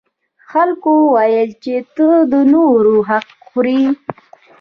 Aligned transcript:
خلکو 0.49 0.91
وویل 1.15 1.49
چې 1.63 1.75
ته 1.95 2.07
د 2.31 2.33
نورو 2.53 2.95
حق 3.09 3.27
خوري. 3.47 3.81